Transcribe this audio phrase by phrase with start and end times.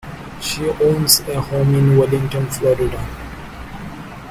[0.41, 3.07] She owns a home in Wellington, Florida.